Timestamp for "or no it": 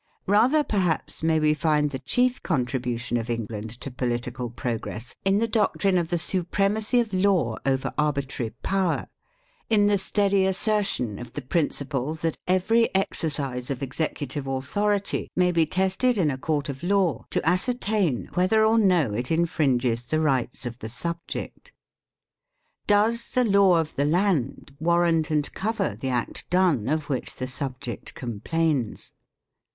18.65-19.29